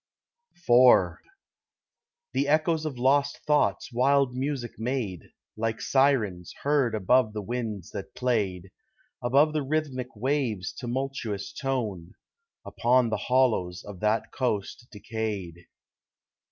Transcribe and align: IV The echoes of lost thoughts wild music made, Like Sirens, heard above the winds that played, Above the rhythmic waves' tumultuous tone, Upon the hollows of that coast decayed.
IV 0.57 1.19
The 2.33 2.47
echoes 2.47 2.87
of 2.87 2.97
lost 2.97 3.37
thoughts 3.45 3.93
wild 3.93 4.33
music 4.35 4.79
made, 4.79 5.29
Like 5.55 5.79
Sirens, 5.79 6.55
heard 6.63 6.95
above 6.95 7.33
the 7.33 7.41
winds 7.43 7.91
that 7.91 8.15
played, 8.15 8.71
Above 9.21 9.53
the 9.53 9.61
rhythmic 9.61 10.15
waves' 10.15 10.73
tumultuous 10.73 11.53
tone, 11.53 12.15
Upon 12.65 13.11
the 13.11 13.17
hollows 13.29 13.83
of 13.83 13.99
that 13.99 14.31
coast 14.31 14.87
decayed. 14.91 15.67